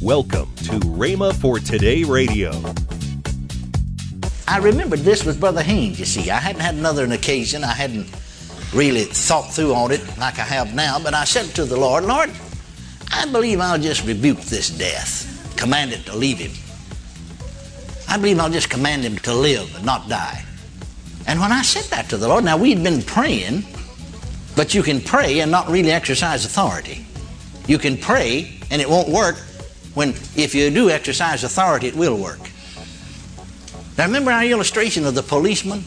Welcome 0.00 0.54
to 0.58 0.78
Rhema 0.78 1.34
for 1.34 1.58
Today 1.58 2.04
Radio. 2.04 2.52
I 4.46 4.58
remembered 4.58 5.00
this 5.00 5.24
was 5.24 5.36
Brother 5.36 5.60
Haynes, 5.60 5.98
you 5.98 6.04
see. 6.04 6.30
I 6.30 6.38
hadn't 6.38 6.60
had 6.60 6.76
another 6.76 7.02
an 7.02 7.10
occasion. 7.10 7.64
I 7.64 7.72
hadn't 7.72 8.08
really 8.72 9.02
thought 9.02 9.50
through 9.52 9.74
on 9.74 9.90
it 9.90 10.00
like 10.16 10.38
I 10.38 10.44
have 10.44 10.72
now, 10.72 11.00
but 11.00 11.14
I 11.14 11.24
said 11.24 11.46
to 11.56 11.64
the 11.64 11.76
Lord, 11.76 12.04
Lord, 12.04 12.30
I 13.12 13.26
believe 13.26 13.58
I'll 13.58 13.76
just 13.76 14.06
rebuke 14.06 14.38
this 14.42 14.70
death, 14.70 15.52
command 15.56 15.92
it 15.92 16.06
to 16.06 16.14
leave 16.14 16.38
him. 16.38 16.52
I 18.08 18.18
believe 18.18 18.38
I'll 18.38 18.50
just 18.50 18.70
command 18.70 19.02
him 19.02 19.18
to 19.18 19.34
live 19.34 19.74
and 19.74 19.84
not 19.84 20.08
die. 20.08 20.44
And 21.26 21.40
when 21.40 21.50
I 21.50 21.62
said 21.62 21.90
that 21.90 22.08
to 22.10 22.16
the 22.16 22.28
Lord, 22.28 22.44
now 22.44 22.56
we'd 22.56 22.84
been 22.84 23.02
praying, 23.02 23.64
but 24.54 24.74
you 24.74 24.84
can 24.84 25.00
pray 25.00 25.40
and 25.40 25.50
not 25.50 25.68
really 25.68 25.90
exercise 25.90 26.44
authority. 26.44 27.04
You 27.66 27.78
can 27.78 27.96
pray 27.96 28.60
and 28.70 28.80
it 28.80 28.88
won't 28.88 29.08
work 29.08 29.38
when 29.98 30.10
if 30.36 30.54
you 30.54 30.70
do 30.70 30.88
exercise 30.90 31.42
authority, 31.42 31.88
it 31.88 31.96
will 31.96 32.16
work. 32.16 32.38
Now 33.98 34.06
remember 34.06 34.30
our 34.30 34.44
illustration 34.44 35.04
of 35.04 35.16
the 35.16 35.24
policeman? 35.24 35.82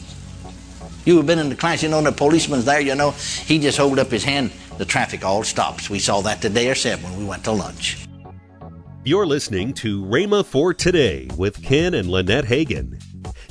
You 1.06 1.16
have 1.16 1.26
been 1.26 1.38
in 1.38 1.48
the 1.48 1.56
class, 1.56 1.82
you 1.82 1.88
know, 1.88 2.02
the 2.02 2.12
policeman's 2.12 2.66
there, 2.66 2.80
you 2.80 2.94
know, 2.94 3.12
he 3.46 3.58
just 3.58 3.78
hold 3.78 3.98
up 3.98 4.08
his 4.08 4.22
hand, 4.22 4.52
the 4.76 4.84
traffic 4.84 5.24
all 5.24 5.42
stops. 5.42 5.88
We 5.88 5.98
saw 5.98 6.20
that 6.20 6.42
today 6.42 6.68
ourselves 6.68 7.02
when 7.02 7.16
we 7.16 7.24
went 7.24 7.42
to 7.44 7.52
lunch. 7.52 8.06
You're 9.02 9.26
listening 9.26 9.72
to 9.74 10.04
Rhema 10.04 10.44
for 10.44 10.74
Today 10.74 11.28
with 11.38 11.62
Ken 11.62 11.94
and 11.94 12.08
Lynette 12.08 12.44
Hagin. 12.44 13.02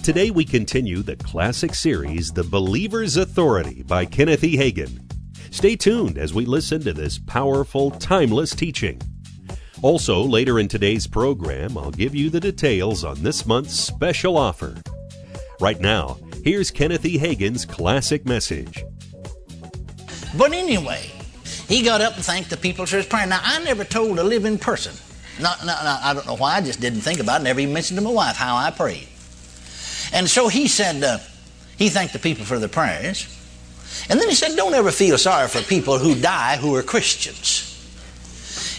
Today 0.03 0.30
we 0.30 0.45
continue 0.45 1.02
the 1.02 1.16
classic 1.16 1.73
series, 1.73 2.31
The 2.31 2.44
Believer's 2.44 3.17
Authority 3.17 3.81
by 3.81 4.05
Kenneth 4.05 4.44
E. 4.44 4.58
Hagin. 4.58 5.02
Stay 5.50 5.75
tuned 5.75 6.20
as 6.20 6.36
we 6.36 6.45
listen 6.45 6.81
to 6.84 6.94
this 6.94 7.17
powerful, 7.17 7.89
timeless 7.91 8.55
teaching. 8.55 9.02
Also, 9.81 10.21
later 10.21 10.59
in 10.59 10.67
today's 10.67 11.08
program, 11.08 11.76
I'll 11.76 11.89
give 11.89 12.13
you 12.13 12.30
the 12.30 12.39
details 12.39 13.03
on 13.03 13.23
this 13.23 13.48
month's 13.48 13.73
special 13.73 14.38
offer. 14.38 14.75
Right 15.59 15.80
now, 15.80 16.17
here's 16.44 16.69
Kenneth 16.69 17.03
E. 17.03 17.17
Hagin's 17.17 17.66
classic 17.66 18.23
message. 18.23 18.83
But 20.38 20.53
anyway, 20.53 21.09
he 21.67 21.81
got 21.81 22.00
up 22.00 22.16
and 22.16 22.23
thanked 22.23 22.52
the 22.52 22.58
people 22.58 22.86
for 22.86 22.97
his 22.97 23.08
prayer. 23.08 23.25
Now, 23.25 23.39
I 23.44 23.64
never 23.64 23.83
told 23.83 24.19
a 24.19 24.23
living 24.23 24.59
person. 24.59 24.94
No, 25.41 25.52
no, 25.61 25.73
no, 25.73 26.00
I 26.03 26.13
don't 26.13 26.28
know 26.28 26.36
why. 26.36 26.58
I 26.58 26.61
just 26.61 26.80
didn't 26.80 27.02
think 27.02 27.19
about 27.19 27.41
it. 27.41 27.45
Never 27.45 27.61
even 27.61 27.73
mentioned 27.73 27.97
to 27.97 28.03
my 28.03 28.11
wife 28.11 28.36
how 28.36 28.56
I 28.56 28.69
prayed. 28.69 29.08
And 30.13 30.30
so 30.30 30.47
he 30.47 30.67
said, 30.67 31.03
uh, 31.03 31.17
he 31.78 31.89
thanked 31.89 32.13
the 32.13 32.19
people 32.19 32.45
for 32.45 32.59
their 32.59 32.69
prayers. 32.69 33.25
And 34.09 34.19
then 34.19 34.30
he 34.30 34.36
said, 34.36 34.56
don't 34.56 34.75
ever 34.75 34.91
feel 34.91 35.17
sorry 35.17 35.47
for 35.47 35.61
people 35.61 35.97
who 35.97 36.13
die 36.13 36.58
who 36.58 36.75
are 36.75 36.84
Christians. 36.84 37.61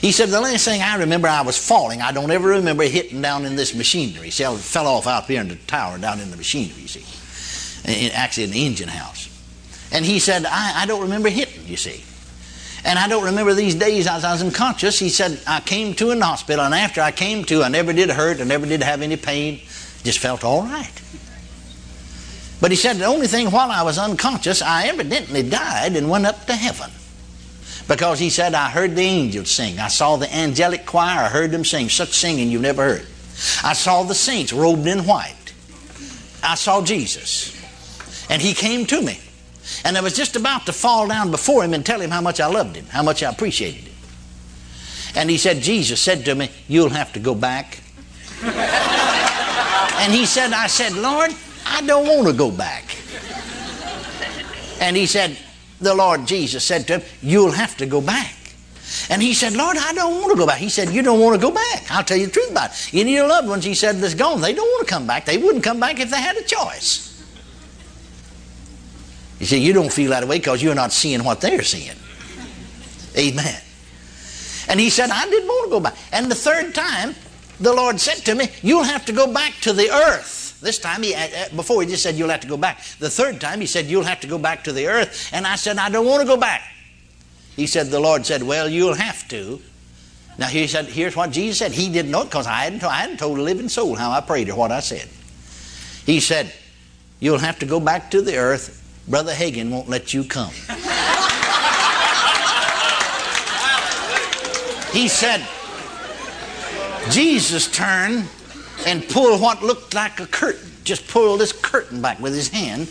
He 0.03 0.11
said, 0.11 0.31
the 0.31 0.41
last 0.41 0.65
thing 0.65 0.83
I 0.83 0.97
remember, 0.97 1.29
I 1.29 1.43
was 1.43 1.57
falling. 1.57 2.03
I 2.03 2.11
don't 2.11 2.33
ever 2.33 2.49
remember 2.49 2.83
hitting 2.83 3.23
down 3.23 3.47
in 3.47 3.55
this 3.55 3.73
machinery. 3.73 4.31
See, 4.31 4.45
I 4.45 4.53
fell 4.57 4.89
off 4.89 5.07
out 5.07 5.29
there 5.29 5.41
in 5.41 5.47
the 5.47 5.55
tower 5.55 5.97
down 5.97 6.19
in 6.19 6.33
the 6.33 6.37
machinery, 6.37 6.83
you 6.83 6.89
see. 6.89 8.11
actually 8.13 8.45
in 8.45 8.51
the 8.51 8.67
engine 8.67 8.89
house. 8.89 9.29
And 9.93 10.05
he 10.05 10.19
said, 10.19 10.45
I, 10.45 10.83
I 10.83 10.87
don't 10.87 11.03
remember 11.03 11.29
hitting, 11.29 11.65
you 11.67 11.77
see. 11.77 12.03
And 12.85 12.99
I 12.99 13.07
don't 13.07 13.27
remember 13.27 13.55
these 13.55 13.77
days 13.77 14.09
as 14.09 14.25
I 14.25 14.33
was 14.33 14.43
unconscious. 14.43 14.99
He 14.99 15.09
said, 15.09 15.41
I 15.47 15.61
came 15.61 15.95
to 15.95 16.11
in 16.11 16.19
the 16.19 16.27
hospital, 16.27 16.65
and 16.65 16.75
after 16.75 17.01
I 17.01 17.13
came 17.13 17.45
to, 17.45 17.63
I 17.63 17.69
never 17.69 17.93
did 17.93 18.11
hurt, 18.11 18.41
I 18.41 18.45
never 18.45 18.67
did 18.67 18.83
have 18.83 19.03
any 19.03 19.17
pain. 19.17 19.61
Just 20.03 20.19
felt 20.19 20.43
all 20.43 20.65
right. 20.65 21.03
But 22.61 22.73
he 22.73 22.77
said 22.77 22.97
the 22.97 23.05
only 23.05 23.29
thing 23.29 23.53
while 23.53 23.71
I 23.71 23.83
was 23.83 23.99
unconscious, 23.99 24.63
I 24.63 24.89
evidently 24.89 25.49
died 25.49 25.95
and 25.95 26.11
went 26.11 26.27
up 26.27 26.45
to 26.47 26.55
heaven. 26.55 26.91
Because 27.89 28.19
he 28.19 28.31
said, 28.31 28.55
I 28.55 28.71
heard 28.71 28.95
the 28.95 29.03
angels 29.03 29.51
sing. 29.51 29.79
I 29.79 29.89
saw 29.89 30.17
the 30.17 30.33
angelic 30.35 30.87
choir. 30.87 31.25
I 31.25 31.29
heard 31.29 31.51
them 31.51 31.65
sing. 31.65 31.89
Such 31.89 32.11
singing 32.11 32.51
you've 32.51 32.63
never 32.63 32.83
heard. 32.83 33.07
I 33.65 33.73
saw 33.73 34.03
the 34.03 34.15
saints 34.15 34.53
robed 34.53 34.87
in 34.87 35.01
white. 35.01 35.53
I 36.43 36.55
saw 36.55 36.83
Jesus. 36.83 37.57
And 38.31 38.41
he 38.41 38.55
came 38.55 38.87
to 38.87 39.03
me. 39.03 39.19
And 39.85 39.97
I 39.97 40.01
was 40.01 40.15
just 40.15 40.37
about 40.37 40.67
to 40.67 40.73
fall 40.73 41.09
down 41.09 41.31
before 41.31 41.65
him 41.65 41.75
and 41.75 41.85
tell 41.85 42.01
him 42.01 42.11
how 42.11 42.21
much 42.21 42.41
I 42.41 42.47
loved 42.47 42.77
him, 42.77 42.87
how 42.87 43.03
much 43.03 43.23
I 43.23 43.31
appreciated 43.31 43.85
him. 43.85 43.95
And 45.15 45.31
he 45.31 45.39
said, 45.39 45.61
Jesus 45.61 46.01
said 46.01 46.25
to 46.25 46.35
me, 46.35 46.51
You'll 46.69 46.89
have 46.91 47.13
to 47.13 47.21
go 47.21 47.35
back. 47.35 47.79
and 48.43 50.13
he 50.13 50.27
said, 50.27 50.53
I 50.53 50.67
said, 50.67 50.95
Lord, 50.95 51.31
I 51.67 51.83
don't 51.83 52.07
want 52.07 52.27
to 52.29 52.33
go 52.33 52.51
back. 52.51 52.97
And 54.81 54.97
he 54.97 55.07
said, 55.07 55.37
the 55.83 55.95
Lord 55.95 56.27
Jesus 56.27 56.65
said 56.65 56.87
to 56.87 56.99
him, 56.99 57.03
You'll 57.21 57.51
have 57.51 57.77
to 57.79 57.87
go 57.87 58.01
back. 58.01 58.35
And 59.09 59.23
he 59.23 59.35
said, 59.35 59.55
Lord, 59.55 59.77
I 59.77 59.93
don't 59.95 60.21
want 60.21 60.33
to 60.33 60.39
go 60.39 60.47
back. 60.47 60.59
He 60.59 60.69
said, 60.69 60.91
You 60.91 61.03
don't 61.03 61.21
want 61.21 61.35
to 61.35 61.41
go 61.41 61.51
back. 61.51 61.91
I'll 61.91 62.05
tell 62.05 62.17
you 62.17 62.27
the 62.27 62.33
truth 62.33 62.51
about 62.51 62.71
it. 62.71 62.95
Any 62.95 63.15
of 63.15 63.19
your 63.19 63.29
loved 63.29 63.49
ones, 63.49 63.65
he 63.65 63.75
said, 63.75 63.97
that's 63.97 64.15
gone. 64.15 64.41
They 64.41 64.55
don't 64.55 64.67
want 64.67 64.87
to 64.87 64.93
come 64.93 65.07
back. 65.07 65.25
They 65.25 65.39
wouldn't 65.39 65.65
come 65.65 65.81
back 65.81 65.99
if 66.01 66.11
they 66.11 66.21
had 66.21 66.37
a 66.37 66.43
choice. 66.43 67.09
You 69.41 69.47
see, 69.47 69.59
you 69.59 69.73
don't 69.73 69.93
feel 69.93 70.11
that 70.11 70.27
way 70.29 70.39
because 70.39 70.63
you're 70.63 70.75
not 70.75 70.93
seeing 70.93 71.25
what 71.25 71.41
they're 71.41 71.63
seeing. 71.63 71.97
Amen. 73.17 73.61
And 74.69 74.79
he 74.79 74.89
said, 74.89 75.11
I 75.11 75.29
didn't 75.29 75.49
want 75.49 75.65
to 75.65 75.71
go 75.71 75.81
back. 75.81 75.97
And 76.13 76.31
the 76.31 76.37
third 76.37 76.75
time, 76.75 77.15
the 77.59 77.73
Lord 77.73 78.01
said 78.01 78.25
to 78.27 78.35
me, 78.35 78.49
You'll 78.63 78.85
have 78.85 79.05
to 79.07 79.13
go 79.13 79.33
back 79.33 79.55
to 79.63 79.73
the 79.73 79.91
earth. 79.91 80.42
This 80.63 80.79
time, 80.79 81.03
he, 81.03 81.13
uh, 81.13 81.19
uh, 81.19 81.49
before 81.57 81.83
he 81.83 81.89
just 81.89 82.05
said, 82.05 82.15
You'll 82.15 82.29
have 82.29 82.41
to 82.41 82.47
go 82.47 82.57
back. 82.57 82.81
The 83.01 83.11
third 83.11 83.41
time, 83.41 83.61
he 83.61 83.67
said, 83.67 83.87
You'll 83.87 84.05
have 84.05 84.21
to 84.21 84.29
go 84.29 84.39
back 84.39 84.63
to 84.65 84.73
the 84.73 84.87
earth. 84.87 85.29
And 85.33 85.45
I 85.45 85.57
said, 85.57 85.77
I 85.77 85.91
don't 85.91 86.07
want 86.07 86.23
to 86.23 86.27
go 86.27 86.37
back. 86.37 86.63
He 87.57 87.67
said, 87.67 87.89
The 87.89 87.99
Lord 87.99 88.25
said, 88.25 88.45
Well, 88.45 88.69
you'll 88.69 88.95
have 88.95 89.27
to. 89.29 89.61
Now, 90.39 90.47
he 90.47 90.69
said, 90.69 90.87
Here's 90.87 91.17
what 91.17 91.33
Jesus 91.33 91.59
said. 91.59 91.73
He 91.73 91.91
didn't 91.91 92.13
know 92.13 92.23
it 92.23 92.27
because 92.27 92.47
I 92.47 92.63
hadn't, 92.63 92.85
I 92.85 92.95
hadn't 92.95 93.19
told 93.19 93.39
a 93.39 93.43
living 93.43 93.69
soul 93.69 93.97
how 93.97 94.13
I 94.13 94.21
prayed 94.21 94.49
or 94.51 94.55
what 94.55 94.71
I 94.71 94.79
said. 94.79 95.09
He 96.07 96.21
said, 96.21 96.53
You'll 97.19 97.39
have 97.39 97.59
to 97.59 97.67
go 97.67 97.81
back 97.81 98.13
to 98.13 98.23
the 98.23 98.37
earth. 98.37 98.79
Brother 99.09 99.33
Hagin 99.33 99.71
won't 99.71 99.89
let 99.89 100.15
you 100.15 100.23
come. 100.23 100.47
he 104.93 105.09
said, 105.09 105.45
Jesus 107.11 107.69
turned 107.69 108.29
and 108.87 109.07
pull 109.09 109.39
what 109.39 109.63
looked 109.63 109.95
like 109.95 110.21
a 110.21 110.27
curtain. 110.27 110.71
Just 110.85 111.09
pull 111.09 111.37
this 111.37 111.53
curtain 111.53 112.03
back 112.03 112.19
with 112.21 112.35
his 112.35 112.49
hand. 112.49 112.89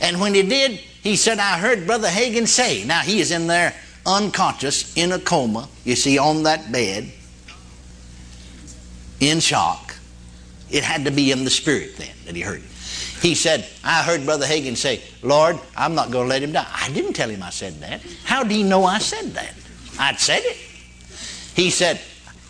And 0.00 0.20
when 0.20 0.34
he 0.34 0.42
did, 0.42 0.72
he 0.72 1.16
said, 1.16 1.38
I 1.38 1.58
heard 1.58 1.86
Brother 1.86 2.08
Hagin 2.08 2.46
say. 2.46 2.84
Now 2.84 3.00
he 3.00 3.20
is 3.20 3.30
in 3.30 3.46
there 3.46 3.74
unconscious, 4.06 4.96
in 4.96 5.12
a 5.12 5.18
coma, 5.18 5.68
you 5.84 5.94
see, 5.94 6.18
on 6.18 6.44
that 6.44 6.72
bed, 6.72 7.12
in 9.20 9.40
shock. 9.40 9.94
It 10.70 10.82
had 10.82 11.04
to 11.04 11.10
be 11.10 11.30
in 11.30 11.44
the 11.44 11.50
spirit 11.50 11.96
then 11.96 12.14
that 12.26 12.34
he 12.34 12.42
heard 12.42 12.60
it. 12.60 12.70
He 13.20 13.34
said, 13.34 13.66
I 13.82 14.02
heard 14.02 14.24
Brother 14.24 14.46
Hagin 14.46 14.76
say, 14.76 15.02
Lord, 15.22 15.58
I'm 15.76 15.94
not 15.94 16.10
going 16.10 16.24
to 16.24 16.28
let 16.28 16.42
him 16.42 16.52
die. 16.52 16.66
I 16.72 16.90
didn't 16.90 17.14
tell 17.14 17.28
him 17.28 17.42
I 17.42 17.50
said 17.50 17.74
that. 17.80 18.00
How 18.24 18.44
do 18.44 18.54
he 18.54 18.62
know 18.62 18.84
I 18.84 18.98
said 18.98 19.32
that? 19.34 19.54
I'd 19.98 20.20
said 20.20 20.42
it. 20.44 20.56
He 21.54 21.70
said, 21.70 22.00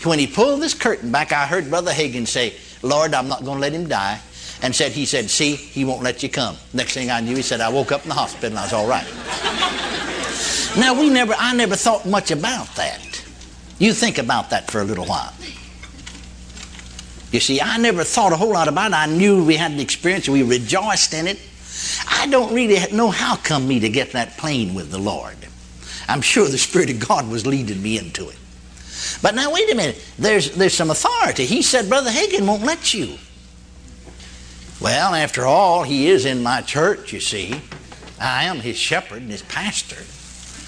when 0.05 0.19
he 0.19 0.27
pulled 0.27 0.61
this 0.61 0.75
curtain 0.75 1.11
back, 1.11 1.33
I 1.33 1.47
heard 1.47 1.71
Brother 1.71 1.91
Hagin 1.91 2.27
say, 2.27 2.55
Lord, 2.83 3.15
I'm 3.15 3.29
not 3.29 3.45
going 3.45 3.57
to 3.57 3.61
let 3.61 3.73
him 3.73 3.89
die. 3.89 4.21
And 4.61 4.75
said, 4.75 4.91
he 4.93 5.07
said, 5.07 5.31
see, 5.31 5.55
he 5.55 5.85
won't 5.85 6.03
let 6.03 6.23
you 6.23 6.29
come. 6.29 6.57
Next 6.73 6.95
thing 6.95 7.11
I 7.11 7.21
knew, 7.21 7.37
he 7.37 7.43
said, 7.43 7.61
I 7.61 7.69
woke 7.69 7.93
up 7.93 8.03
in 8.03 8.09
the 8.09 8.15
hospital 8.15 8.51
and 8.51 8.59
I 8.59 8.63
was 8.63 8.73
all 8.73 8.89
right. 8.89 9.07
now, 10.79 10.99
we 11.01 11.11
never, 11.11 11.35
I 11.39 11.55
never 11.55 11.77
thought 11.77 12.07
much 12.07 12.33
about 12.33 12.67
that. 12.75 13.25
You 13.79 13.93
think 13.93 14.19
about 14.19 14.51
that 14.51 14.69
for 14.69 14.81
a 14.81 14.85
little 14.85 15.07
while. 15.07 15.33
You 17.31 17.41
see, 17.41 17.61
I 17.61 17.77
never 17.77 18.05
thought 18.05 18.33
a 18.33 18.37
whole 18.37 18.53
lot 18.53 18.69
about 18.69 18.93
it. 18.93 18.95
I 18.95 19.07
knew 19.07 19.45
we 19.45 19.57
had 19.57 19.77
the 19.77 19.83
experience, 19.83 20.29
we 20.29 20.43
rejoiced 20.43 21.15
in 21.15 21.29
it. 21.29 21.39
I 22.09 22.27
don't 22.27 22.53
really 22.53 22.81
know 22.93 23.11
how 23.11 23.37
come 23.37 23.69
me 23.69 23.79
to 23.81 23.89
get 23.89 24.13
that 24.13 24.37
plane 24.39 24.75
with 24.75 24.91
the 24.91 24.99
Lord. 24.99 25.37
I'm 26.09 26.23
sure 26.23 26.49
the 26.49 26.59
Spirit 26.59 26.91
of 26.91 27.07
God 27.07 27.29
was 27.29 27.47
leading 27.47 27.81
me 27.83 27.99
into 27.99 28.29
it. 28.29 28.39
But 29.23 29.35
now, 29.35 29.53
wait 29.53 29.71
a 29.71 29.75
minute. 29.75 30.03
There's, 30.19 30.51
there's 30.53 30.75
some 30.75 30.91
authority. 30.91 31.47
He 31.47 31.63
said, 31.63 31.89
Brother 31.89 32.11
Hagin 32.11 32.47
won't 32.47 32.63
let 32.63 32.95
you. 32.95 33.19
Well, 34.81 35.15
after 35.15 35.45
all, 35.45 35.83
he 35.83 36.09
is 36.09 36.25
in 36.25 36.43
my 36.43 36.63
church, 36.63 37.13
you 37.13 37.21
see. 37.21 37.61
I 38.21 38.45
am 38.45 38.61
his 38.61 38.77
shepherd 38.77 39.23
and 39.23 39.31
his 39.31 39.43
pastor. 39.43 40.03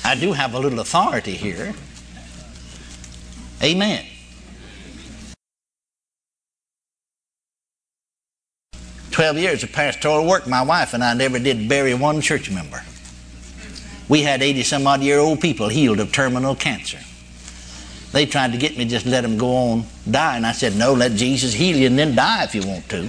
I 0.05 0.15
do 0.15 0.33
have 0.33 0.55
a 0.55 0.59
little 0.59 0.81
authority 0.81 1.33
here. 1.33 1.75
Amen. 3.63 4.07
Twelve 9.11 9.37
years 9.37 9.63
of 9.63 9.73
pastoral 9.73 10.27
work, 10.27 10.47
my 10.47 10.63
wife 10.63 10.95
and 10.95 11.05
I 11.05 11.15
never 11.15 11.39
did 11.39 11.69
bury 11.69 11.95
one 11.95 12.21
church 12.21 12.51
member. 12.51 12.83
We 14.09 14.23
had 14.23 14.43
80 14.43 14.63
some 14.63 14.87
odd 14.87 15.03
year 15.03 15.19
old 15.19 15.41
people 15.41 15.69
healed 15.69 16.01
of 16.01 16.11
terminal 16.11 16.55
cancer. 16.57 16.99
They 18.13 18.27
tried 18.27 18.53
to 18.53 18.59
get 18.59 18.77
me 18.77 18.85
just 18.87 19.07
let 19.07 19.21
them 19.21 19.39
go 19.39 19.55
on 19.55 19.85
die, 20.11 20.37
and 20.37 20.45
I 20.45 20.53
said, 20.53 20.75
no, 20.77 20.93
let 20.95 21.13
Jesus 21.13 21.53
heal 21.53 21.77
you 21.77 21.87
and 21.87 21.99
then 21.99 22.17
die 22.17 22.43
if 22.43 22.55
you 22.55 22.67
want 22.67 22.89
to. 22.89 23.03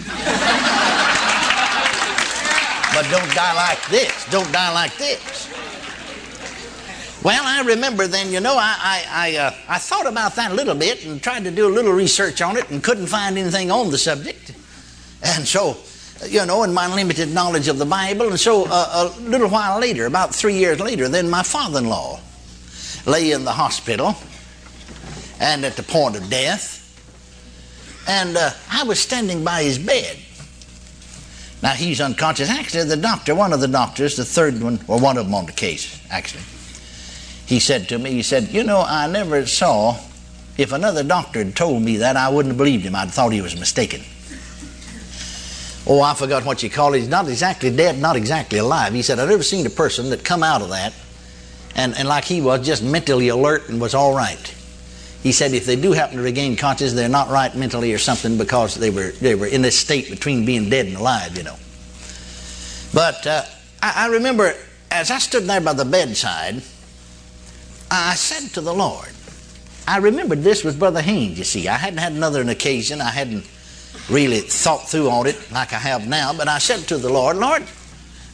but 2.94 3.10
don't 3.10 3.34
die 3.34 3.54
like 3.56 3.84
this. 3.90 4.30
Don't 4.30 4.52
die 4.52 4.72
like 4.74 4.96
this. 4.98 5.50
Well, 7.24 7.44
I 7.44 7.62
remember 7.62 8.08
then, 8.08 8.32
you 8.32 8.40
know, 8.40 8.56
I, 8.56 8.78
I, 8.80 9.06
I, 9.10 9.38
uh, 9.38 9.54
I 9.68 9.78
thought 9.78 10.08
about 10.08 10.36
that 10.36 10.52
a 10.52 10.56
little 10.56 10.76
bit 10.76 11.06
and 11.06 11.22
tried 11.22 11.44
to 11.44 11.52
do 11.52 11.68
a 11.68 11.74
little 11.74 11.94
research 11.94 12.42
on 12.42 12.58
it 12.58 12.70
and 12.70 12.84
couldn't 12.84 13.08
find 13.08 13.38
anything 13.38 13.70
on 13.70 13.92
the 13.92 13.98
subject. 13.98 14.54
And 15.24 15.48
so, 15.48 15.78
you 16.28 16.46
know, 16.46 16.64
in 16.64 16.74
my 16.74 16.94
limited 16.94 17.30
knowledge 17.32 17.68
of 17.68 17.78
the 17.78 17.86
Bible, 17.86 18.30
and 18.30 18.40
so 18.40 18.66
uh, 18.68 19.12
a 19.16 19.20
little 19.22 19.50
while 19.50 19.80
later, 19.80 20.08
about 20.08 20.34
three 20.34 20.56
years 20.56 20.80
later, 20.80 21.08
then 21.10 21.30
my 21.30 21.44
father 21.44 21.80
in 21.80 21.90
law 21.90 22.20
lay 23.06 23.32
in 23.32 23.46
the 23.46 23.52
hospital 23.52 24.16
and 25.42 25.66
at 25.66 25.76
the 25.76 25.84
point 25.84 26.16
of 26.16 26.30
death. 26.30 26.78
And 28.08 28.38
uh, 28.38 28.52
I 28.72 28.84
was 28.84 29.00
standing 29.00 29.44
by 29.44 29.64
his 29.64 29.78
bed. 29.78 30.18
Now 31.62 31.72
he's 31.72 32.00
unconscious. 32.00 32.50
Actually, 32.50 32.86
the 32.86 32.96
doctor, 32.96 33.36
one 33.36 33.52
of 33.52 33.60
the 33.60 33.68
doctors, 33.68 34.16
the 34.16 34.24
third 34.24 34.62
one, 34.62 34.80
or 34.88 35.00
one 35.00 35.18
of 35.18 35.26
them 35.26 35.36
on 35.36 35.46
the 35.46 35.52
case, 35.52 36.00
actually, 36.10 36.44
he 37.46 37.60
said 37.60 37.90
to 37.90 38.00
me, 38.00 38.12
he 38.12 38.24
said, 38.24 38.50
You 38.50 38.64
know, 38.64 38.82
I 38.88 39.08
never 39.08 39.46
saw, 39.46 40.00
if 40.58 40.72
another 40.72 41.04
doctor 41.04 41.44
had 41.44 41.56
told 41.56 41.84
me 41.84 41.98
that, 41.98 42.16
I 42.16 42.30
wouldn't 42.30 42.54
have 42.54 42.58
believed 42.58 42.86
him. 42.86 42.96
I'd 42.96 43.12
thought 43.12 43.34
he 43.34 43.42
was 43.42 43.60
mistaken. 43.60 44.02
Oh, 45.86 46.02
I 46.02 46.14
forgot 46.14 46.46
what 46.46 46.64
you 46.64 46.70
call 46.70 46.94
it. 46.94 47.00
He's 47.00 47.10
not 47.10 47.28
exactly 47.28 47.76
dead, 47.76 48.00
not 48.00 48.16
exactly 48.16 48.60
alive. 48.60 48.94
He 48.94 49.02
said, 49.02 49.20
I've 49.20 49.30
never 49.30 49.44
seen 49.44 49.66
a 49.66 49.72
person 49.72 50.12
that 50.12 50.24
come 50.24 50.44
out 50.44 50.62
of 50.62 50.70
that 50.70 50.94
and, 51.76 51.98
and 51.98 52.08
like 52.08 52.26
he 52.26 52.42
was, 52.42 52.66
just 52.66 52.84
mentally 52.84 53.30
alert 53.30 53.70
and 53.70 53.82
was 53.82 53.96
all 53.96 54.16
right. 54.16 54.56
He 55.24 55.32
said 55.32 55.54
if 55.54 55.66
they 55.66 55.76
do 55.76 55.92
happen 55.92 56.18
to 56.18 56.24
regain 56.24 56.56
consciousness, 56.56 56.94
they're 56.94 57.10
not 57.10 57.30
right 57.30 57.54
mentally 57.56 57.94
or 57.94 58.00
something 58.00 58.38
because 58.38 58.76
they 58.76 58.90
were, 58.90 59.12
they 59.12 59.36
were 59.36 59.48
in 59.48 59.62
this 59.62 59.78
state 59.78 60.10
between 60.10 60.46
being 60.46 60.70
dead 60.70 60.88
and 60.88 60.96
alive, 60.96 61.38
you 61.38 61.44
know. 61.44 61.58
But 62.94 63.28
uh, 63.28 63.44
I, 63.82 64.06
I 64.06 64.08
remember 64.08 64.56
as 64.92 65.10
I 65.10 65.20
stood 65.20 65.44
there 65.44 65.62
by 65.62 65.74
the 65.74 65.86
bedside, 65.86 66.62
I 67.90 68.14
said 68.16 68.54
to 68.54 68.62
the 68.62 68.74
Lord, 68.74 69.10
I 69.88 69.98
remembered 69.98 70.44
this 70.44 70.64
was 70.64 70.76
Brother 70.76 71.02
Haynes, 71.02 71.38
you 71.38 71.44
see. 71.44 71.68
I 71.68 71.78
hadn't 71.78 72.00
had 72.00 72.12
another 72.12 72.42
occasion. 72.50 73.02
I 73.02 73.10
hadn't 73.10 73.46
really 74.10 74.40
thought 74.40 74.90
through 74.90 75.10
on 75.10 75.28
it 75.28 75.52
like 75.52 75.74
I 75.74 75.78
have 75.78 76.08
now, 76.08 76.34
but 76.34 76.48
I 76.48 76.60
said 76.60 76.88
to 76.90 76.98
the 76.98 77.10
Lord, 77.10 77.38
Lord, 77.38 77.64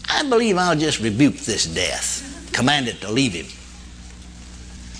I 0.10 0.28
believe 0.28 0.58
I'll 0.58 0.76
just 0.76 1.00
rebuke 1.00 1.38
this 1.38 1.66
death, 1.66 2.50
command 2.54 2.88
it 2.88 3.02
to 3.02 3.12
leave 3.12 3.34
him. 3.34 3.48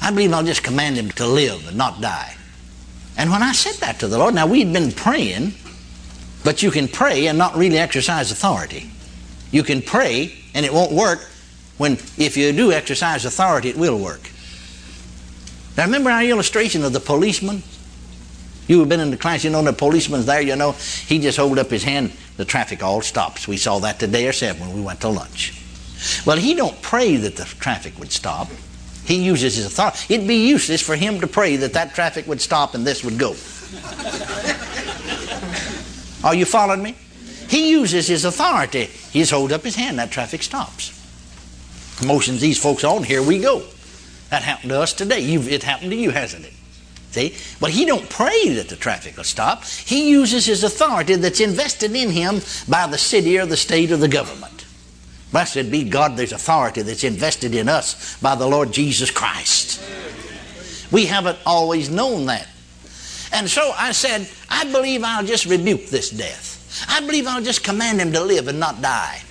I 0.02 0.12
believe 0.12 0.34
I'll 0.34 0.44
just 0.44 0.64
command 0.64 0.96
him 0.96 1.10
to 1.12 1.28
live 1.28 1.68
and 1.68 1.78
not 1.78 2.02
die. 2.02 2.36
And 3.18 3.32
when 3.32 3.42
I 3.42 3.52
said 3.52 3.76
that 3.76 4.00
to 4.00 4.08
the 4.08 4.18
Lord, 4.18 4.36
now 4.36 4.46
we'd 4.46 4.72
been 4.72 4.92
praying, 4.92 5.54
but 6.44 6.62
you 6.62 6.72
can 6.72 6.88
pray 6.88 7.28
and 7.28 7.38
not 7.38 7.56
really 7.56 7.78
exercise 7.78 8.32
authority. 8.32 8.92
You 9.52 9.64
can 9.64 9.82
pray 9.82 10.36
and 10.54 10.66
it 10.66 10.74
won't 10.74 10.92
work 10.92 11.28
when 11.78 11.94
if 12.18 12.38
you 12.38 12.52
do 12.54 12.72
exercise 12.72 13.26
authority, 13.26 13.70
it 13.70 13.78
will 13.78 13.98
work. 13.98 14.30
Now 15.78 15.86
remember 15.86 16.10
our 16.10 16.24
illustration 16.24 16.84
of 16.84 16.94
the 16.94 17.00
policeman? 17.00 17.64
You 18.68 18.80
have 18.80 18.90
been 18.90 19.00
in 19.00 19.12
the 19.12 19.18
class, 19.18 19.44
you 19.44 19.50
know, 19.50 19.62
the 19.64 19.74
policeman's 19.74 20.26
there, 20.26 20.42
you 20.42 20.56
know, 20.56 20.74
he 20.74 21.20
just 21.20 21.38
hold 21.38 21.58
up 21.58 21.70
his 21.70 21.84
hand, 21.84 22.12
the 22.36 22.46
traffic 22.46 22.84
all 22.84 23.02
stops. 23.02 23.48
We 23.48 23.58
saw 23.58 23.80
that 23.80 24.00
today 24.00 24.26
ourselves 24.26 24.60
when 24.60 24.74
we 24.74 24.82
went 24.82 25.02
to 25.02 25.10
lunch. 25.10 25.54
Well, 26.26 26.38
he 26.38 26.54
don't 26.54 26.80
pray 26.82 27.16
that 27.18 27.38
the 27.38 27.46
traffic 27.46 27.98
would 27.98 28.12
stop. 28.12 28.50
He 29.08 29.24
uses 29.24 29.56
his 29.56 29.66
authority. 29.68 30.14
It'd 30.14 30.28
be 30.28 30.48
useless 30.50 30.82
for 30.82 30.98
him 30.98 31.22
to 31.22 31.28
pray 31.28 31.56
that 31.56 31.72
that 31.74 31.96
traffic 31.96 32.28
would 32.28 32.42
stop 32.42 32.76
and 32.76 32.86
this 32.86 33.06
would 33.06 33.18
go. 33.18 33.30
Are 36.28 36.36
you 36.36 36.44
following 36.44 36.84
me? 36.84 36.98
He 37.48 37.72
uses 37.72 38.06
his 38.08 38.26
authority. 38.26 38.86
He 38.86 39.20
just 39.20 39.32
holds 39.32 39.54
up 39.54 39.64
his 39.64 39.76
hand, 39.76 39.98
that 39.98 40.12
traffic 40.12 40.44
stops. 40.44 40.94
Motions 42.06 42.42
these 42.42 42.62
folks 42.62 42.84
on, 42.84 43.02
here 43.04 43.24
we 43.24 43.40
go. 43.40 43.64
That 44.30 44.42
happened 44.42 44.72
to 44.72 44.82
us 44.82 44.92
today. 44.92 45.22
You've, 45.22 45.48
it 45.48 45.64
happened 45.64 45.92
to 45.92 45.96
you, 45.96 46.10
hasn't 46.10 46.44
it? 46.44 46.54
See? 47.12 47.34
But 47.62 47.72
he 47.72 47.86
don't 47.86 48.10
pray 48.10 48.50
that 48.56 48.68
the 48.68 48.76
traffic 48.76 49.16
will 49.16 49.24
stop. 49.24 49.64
He 49.64 50.10
uses 50.10 50.46
his 50.46 50.66
authority 50.66 51.16
that's 51.16 51.40
invested 51.40 51.96
in 51.96 52.10
him 52.10 52.42
by 52.68 52.88
the 52.88 52.98
city 52.98 53.40
or 53.40 53.46
the 53.46 53.56
state 53.56 53.90
or 53.90 53.98
the 53.98 54.10
government. 54.10 54.57
Blessed 55.32 55.70
be 55.70 55.84
God, 55.84 56.16
there's 56.16 56.32
authority 56.32 56.82
that's 56.82 57.04
invested 57.04 57.54
in 57.54 57.68
us 57.68 58.20
by 58.22 58.36
the 58.36 58.48
Lord 58.48 58.72
Jesus 58.72 59.12
Christ. 59.12 59.84
We 60.92 61.06
haven't 61.06 61.38
always 61.46 61.90
known 61.90 62.28
that. 62.28 62.48
And 63.34 63.50
so 63.50 63.74
I 63.76 63.92
said, 63.92 64.30
I 64.50 64.64
believe 64.72 65.04
I'll 65.04 65.26
just 65.26 65.46
rebuke 65.46 65.88
this 65.88 66.10
death. 66.10 66.86
I 66.88 67.02
believe 67.02 67.28
I'll 67.28 67.44
just 67.44 67.64
command 67.64 68.00
him 68.00 68.14
to 68.14 68.24
live 68.24 68.48
and 68.48 68.60
not 68.60 68.82
die. 68.82 69.22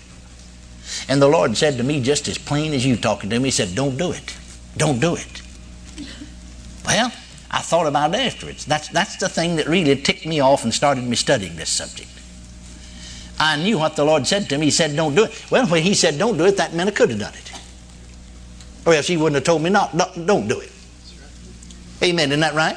And 1.09 1.21
the 1.21 1.29
Lord 1.29 1.57
said 1.57 1.77
to 1.79 1.83
me, 1.83 2.03
just 2.03 2.29
as 2.29 2.39
plain 2.39 2.73
as 2.73 2.85
you 2.85 2.97
talking 2.97 3.31
to 3.31 3.39
me, 3.39 3.47
He 3.47 3.51
said, 3.51 3.75
Don't 3.75 3.97
do 3.97 4.13
it. 4.13 4.37
Don't 4.77 5.01
do 5.01 5.17
it. 5.17 5.43
Well, 6.85 7.13
I 7.51 7.61
thought 7.61 7.87
about 7.87 8.15
it 8.15 8.19
afterwards. 8.19 8.65
That's, 8.65 8.89
that's 8.89 9.17
the 9.17 9.29
thing 9.29 9.57
that 9.57 9.67
really 9.67 10.01
ticked 10.01 10.27
me 10.27 10.41
off 10.41 10.65
and 10.65 10.73
started 10.73 11.05
me 11.05 11.17
studying 11.17 11.57
this 11.57 11.71
subject. 11.71 12.11
I 13.39 13.57
knew 13.63 13.79
what 13.79 13.97
the 13.97 14.05
Lord 14.05 14.27
said 14.27 14.49
to 14.49 14.59
me. 14.59 14.67
He 14.67 14.71
said, 14.71 14.97
Don't 14.97 15.15
do 15.15 15.25
it. 15.25 15.45
Well, 15.51 15.67
when 15.67 15.83
He 15.83 15.95
said, 15.95 16.19
Don't 16.19 16.37
do 16.37 16.47
it, 16.47 16.57
that 16.57 16.75
meant 16.75 16.89
I 16.89 16.93
could 16.93 17.11
have 17.11 17.19
done 17.19 17.35
it. 17.35 17.53
Oh, 18.87 18.93
or 18.93 18.95
else 18.95 19.07
He 19.07 19.17
wouldn't 19.17 19.35
have 19.37 19.45
told 19.45 19.63
me 19.63 19.71
not, 19.71 19.97
don't, 19.97 20.27
don't 20.27 20.49
do 20.49 20.61
it. 20.61 20.73
Amen. 22.03 22.31
Isn't 22.31 22.41
that 22.41 22.55
right? 22.55 22.77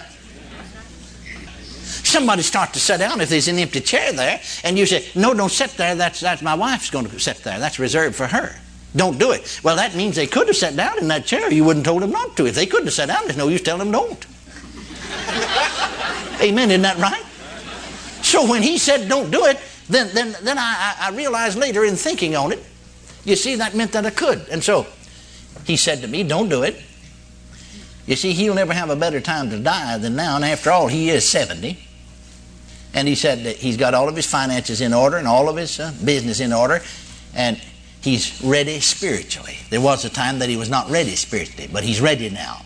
Somebody 1.84 2.42
start 2.42 2.74
to 2.74 2.80
sit 2.80 2.98
down 2.98 3.22
if 3.22 3.30
there's 3.30 3.48
an 3.48 3.60
empty 3.60 3.82
chair 3.82 4.12
there, 4.14 4.42
and 4.64 4.78
you 4.78 4.86
say, 4.86 5.06
No, 5.16 5.34
don't 5.34 5.52
sit 5.52 5.72
there. 5.72 5.96
That's, 5.96 6.20
that's 6.20 6.42
my 6.42 6.56
wife's 6.56 6.90
going 6.90 7.06
to 7.08 7.20
sit 7.20 7.38
there. 7.38 7.60
That's 7.60 7.80
reserved 7.80 8.16
for 8.16 8.28
her. 8.28 8.56
Don't 8.96 9.20
do 9.20 9.32
it. 9.32 9.60
Well, 9.64 9.76
that 9.76 9.96
means 9.96 10.16
they 10.16 10.26
could 10.26 10.48
have 10.48 10.56
sat 10.56 10.76
down 10.76 10.98
in 10.98 11.08
that 11.10 11.26
chair. 11.26 11.52
You 11.52 11.64
wouldn't 11.64 11.86
have 11.86 11.92
told 11.92 12.02
them 12.02 12.12
not 12.12 12.36
to. 12.38 12.48
If 12.48 12.56
they 12.56 12.66
couldn't 12.66 12.88
have 12.88 12.94
sat 12.94 13.08
down, 13.08 13.26
there's 13.26 13.38
no 13.38 13.48
use 13.48 13.62
telling 13.62 13.80
them 13.80 13.92
don't. 13.92 14.26
Amen. 16.42 16.72
Isn't 16.72 16.82
that 16.82 16.98
right? 16.98 17.24
So 18.24 18.50
when 18.50 18.64
he 18.64 18.78
said 18.78 19.08
don't 19.08 19.30
do 19.30 19.46
it, 19.46 19.60
then, 19.90 20.14
then, 20.14 20.36
then 20.44 20.58
I, 20.58 20.96
I 21.02 21.12
realized 21.12 21.58
later 21.58 21.84
in 21.84 21.96
thinking 21.96 22.36
on 22.36 22.52
it, 22.52 22.64
you 23.26 23.36
see, 23.36 23.56
that 23.56 23.76
meant 23.76 23.92
that 23.94 24.06
I 24.06 24.12
could. 24.12 24.48
And 24.50 24.64
so 24.64 24.86
he 25.66 25.78
said 25.78 26.02
to 26.02 26.08
me, 26.08 26.24
don't 26.24 26.48
do 26.48 26.64
it. 26.64 26.82
You 28.06 28.16
see, 28.16 28.34
he'll 28.34 28.56
never 28.56 28.74
have 28.74 28.90
a 28.90 28.96
better 28.96 29.20
time 29.20 29.50
to 29.50 29.60
die 29.60 29.98
than 29.98 30.16
now. 30.16 30.36
And 30.36 30.46
after 30.46 30.72
all, 30.72 30.88
he 30.88 31.10
is 31.10 31.28
70. 31.28 31.78
And 32.94 33.08
he 33.08 33.16
said 33.16 33.44
that 33.44 33.58
he's 33.58 33.78
got 33.78 33.94
all 33.94 34.10
of 34.10 34.16
his 34.16 34.26
finances 34.26 34.82
in 34.82 34.94
order 34.94 35.18
and 35.18 35.28
all 35.28 35.50
of 35.50 35.58
his 35.58 35.80
uh, 35.80 35.94
business 36.04 36.40
in 36.40 36.54
order. 36.54 36.82
And 37.36 37.62
he's 38.02 38.42
ready 38.44 38.80
spiritually. 38.80 39.58
There 39.70 39.82
was 39.82 40.06
a 40.06 40.10
time 40.10 40.40
that 40.40 40.50
he 40.50 40.58
was 40.58 40.70
not 40.70 40.90
ready 40.90 41.16
spiritually, 41.16 41.70
but 41.72 41.84
he's 41.84 42.02
ready 42.02 42.30
now. 42.30 42.62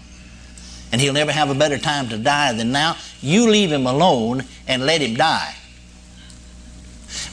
And 0.91 1.01
he'll 1.01 1.13
never 1.13 1.31
have 1.31 1.49
a 1.49 1.55
better 1.55 1.77
time 1.77 2.07
to 2.09 2.17
die 2.17 2.53
than 2.53 2.71
now. 2.71 2.95
You 3.19 3.49
leave 3.49 3.71
him 3.71 3.85
alone 3.85 4.43
and 4.67 4.85
let 4.85 5.01
him 5.01 5.15
die. 5.15 5.55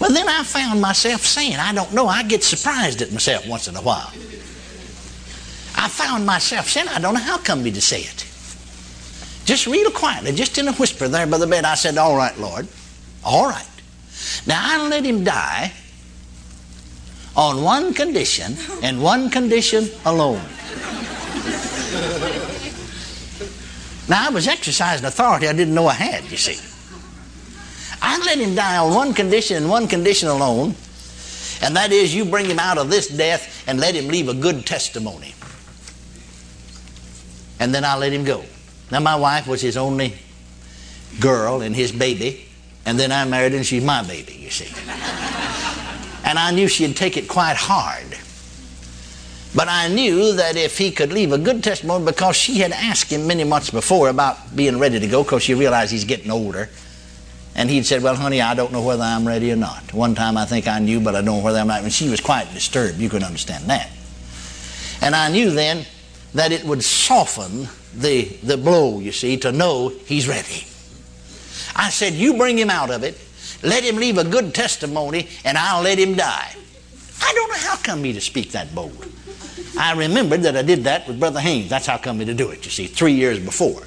Well, 0.01 0.13
then 0.13 0.29
I 0.29 0.43
found 0.43 0.81
myself 0.81 1.23
saying, 1.23 1.57
I 1.57 1.73
don't 1.75 1.93
know, 1.93 2.07
I 2.07 2.23
get 2.23 2.43
surprised 2.43 3.03
at 3.03 3.13
myself 3.13 3.47
once 3.47 3.69
in 3.69 3.77
a 3.77 3.83
while. 3.83 4.11
I 5.77 5.89
found 5.89 6.27
myself 6.27 6.69
saying, 6.69 6.89
I 6.89 7.01
don't 7.01 7.15
know 7.15 7.21
how 7.21 7.39
come 7.39 7.63
me 7.63 7.71
to 7.71 7.81
say 7.81 8.01
it. 8.01 8.27
Just 9.45 9.67
real 9.67 9.91
quietly, 9.91 10.33
just 10.33 10.59
in 10.59 10.69
a 10.69 10.73
whisper 10.73 11.09
there 11.09 11.27
by 11.27 11.39
the 11.39 11.47
bed, 11.47 11.65
I 11.65 11.75
said, 11.75 11.99
All 11.99 12.17
right, 12.17 12.37
Lord, 12.39 12.69
all 13.25 13.49
right. 13.49 13.67
Now 14.47 14.61
I'll 14.63 14.89
let 14.89 15.05
him 15.05 15.25
die 15.25 15.73
on 17.37 17.63
one 17.63 17.95
condition 17.95 18.55
and 18.83 19.03
one 19.03 19.31
condition 19.31 19.89
alone. 20.05 20.43
now, 24.09 24.27
I 24.27 24.31
was 24.33 24.47
exercising 24.47 25.07
authority 25.07 25.49
I 25.49 25.53
didn't 25.53 25.75
know 25.75 25.87
I 25.87 25.95
had, 25.95 26.25
you 26.31 26.37
see. 26.37 26.61
I 28.03 28.19
let 28.25 28.39
him 28.39 28.55
die 28.55 28.79
on 28.79 28.95
one 28.95 29.15
condition 29.15 29.57
and 29.57 29.69
one 29.69 29.87
condition 29.87 30.29
alone, 30.29 30.75
and 31.63 31.77
that 31.77 31.93
is 31.93 32.15
you 32.15 32.25
bring 32.25 32.47
him 32.47 32.59
out 32.59 32.79
of 32.79 32.91
this 32.91 33.09
death 33.09 33.65
and 33.67 33.79
let 33.79 33.95
him 33.95 34.09
leave 34.09 34.29
a 34.29 34.35
good 34.35 34.67
testimony. 34.67 35.35
And 37.59 37.75
then 37.75 37.85
I'll 37.85 37.99
let 37.99 38.13
him 38.13 38.25
go. 38.25 38.45
Now, 38.91 39.01
my 39.01 39.17
wife 39.17 39.47
was 39.47 39.61
his 39.61 39.77
only 39.77 40.15
girl 41.21 41.61
and 41.61 41.77
his 41.77 41.93
baby, 41.93 42.47
and 42.87 42.99
then 42.99 43.13
I 43.13 43.25
married 43.27 43.55
and 43.55 43.65
she's 43.65 43.85
my 43.85 44.03
baby, 44.03 44.35
you 44.35 44.51
see. 44.51 44.73
and 46.25 46.39
I 46.39 46.51
knew 46.53 46.69
she'd 46.69 46.97
take 46.97 47.17
it 47.17 47.29
quite 47.29 47.57
hard. 47.57 48.17
But 49.55 49.69
I 49.69 49.89
knew 49.89 50.33
that 50.35 50.57
if 50.57 50.79
he 50.79 50.93
could 50.93 51.13
leave 51.13 51.33
a 51.33 51.39
good 51.39 51.63
testimony, 51.63 52.05
because 52.05 52.37
she 52.37 52.59
had 52.59 52.73
asked 52.73 53.13
him 53.13 53.27
many 53.27 53.45
months 53.45 53.71
before 53.71 54.09
about 54.09 54.55
being 54.57 54.79
ready 54.79 55.01
to 55.01 55.07
go, 55.07 55.23
because 55.23 55.43
she 55.43 55.55
realized 55.55 55.91
he's 55.91 56.05
getting 56.05 56.31
older. 56.31 56.71
And 57.55 57.69
he'd 57.69 57.87
said, 57.87 58.03
Well, 58.03 58.15
honey, 58.15 58.41
I 58.41 58.55
don't 58.55 58.73
know 58.73 58.83
whether 58.83 59.03
I'm 59.03 59.27
ready 59.27 59.53
or 59.53 59.57
not. 59.57 59.93
One 59.93 60.15
time 60.15 60.37
I 60.37 60.45
think 60.45 60.69
I 60.69 60.79
knew, 60.79 61.01
but 61.01 61.15
I 61.15 61.23
don't 61.23 61.39
know 61.39 61.45
whether 61.45 61.59
I'm 61.59 61.67
not. 61.67 61.83
And 61.83 61.93
she 61.93 62.09
was 62.09 62.21
quite 62.21 62.53
disturbed. 62.55 62.99
You 62.99 63.09
can 63.09 63.23
understand 63.23 63.65
that. 63.65 63.91
And 65.03 65.15
I 65.15 65.31
knew 65.31 65.51
then 65.51 65.85
that 66.35 66.53
it 66.53 66.65
would 66.65 66.85
soften 66.85 67.69
the, 67.95 68.25
the 68.43 68.57
blow, 68.57 69.01
you 69.01 69.13
see, 69.13 69.37
to 69.39 69.53
know 69.53 69.89
he's 69.89 70.29
ready. 70.29 70.67
I 71.75 71.91
said, 71.91 72.15
You 72.15 72.37
bring 72.37 72.59
him 72.59 72.71
out 72.71 72.91
of 72.91 73.03
it, 73.03 73.19
let 73.63 73.83
him 73.83 73.97
leave 73.97 74.19
a 74.19 74.25
good 74.25 74.55
testimony, 74.55 75.29
and 75.45 75.59
I'll 75.59 75.83
let 75.83 75.99
him 75.99 76.15
die. 76.15 76.55
I 77.23 77.33
don't 77.35 77.51
know 77.51 77.69
how 77.69 77.77
come 77.77 78.03
me 78.03 78.13
to 78.13 78.21
speak 78.21 78.53
that 78.53 78.75
bold. 78.75 79.07
I 79.79 79.95
remembered 79.95 80.43
that 80.43 80.57
I 80.57 80.63
did 80.63 80.85
that 80.85 81.07
with 81.07 81.19
Brother 81.19 81.41
Haynes. 81.41 81.71
That's 81.71 81.87
how 81.87 81.99
come 81.99 82.19
me 82.19 82.25
to 82.27 82.35
do 82.35 82.51
it, 82.51 82.65
you 82.65 82.71
see, 82.71 82.87
three 82.87 83.13
years 83.13 83.39
before. 83.39 83.83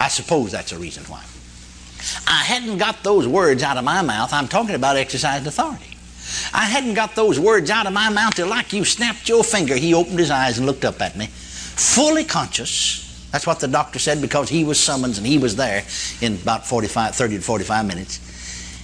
I 0.00 0.08
suppose 0.08 0.52
that's 0.52 0.72
a 0.72 0.78
reason 0.78 1.04
why. 1.04 1.24
I 2.26 2.42
hadn't 2.42 2.78
got 2.78 3.02
those 3.02 3.26
words 3.26 3.62
out 3.62 3.76
of 3.76 3.84
my 3.84 4.02
mouth. 4.02 4.32
I'm 4.32 4.48
talking 4.48 4.74
about 4.74 4.96
exercised 4.96 5.46
authority. 5.46 5.94
I 6.52 6.64
hadn't 6.64 6.94
got 6.94 7.14
those 7.14 7.38
words 7.38 7.70
out 7.70 7.86
of 7.86 7.92
my 7.92 8.08
mouth 8.08 8.34
till 8.34 8.48
like 8.48 8.72
you 8.72 8.84
snapped 8.84 9.28
your 9.28 9.44
finger. 9.44 9.76
He 9.76 9.94
opened 9.94 10.18
his 10.18 10.30
eyes 10.30 10.58
and 10.58 10.66
looked 10.66 10.84
up 10.84 11.00
at 11.00 11.16
me, 11.16 11.26
fully 11.26 12.24
conscious. 12.24 13.28
That's 13.30 13.46
what 13.46 13.60
the 13.60 13.68
doctor 13.68 13.98
said 13.98 14.20
because 14.20 14.48
he 14.48 14.64
was 14.64 14.78
summoned 14.78 15.16
and 15.18 15.26
he 15.26 15.38
was 15.38 15.56
there 15.56 15.84
in 16.20 16.34
about 16.34 16.66
45, 16.66 17.14
30 17.14 17.36
to 17.36 17.42
45 17.42 17.86
minutes. 17.86 18.20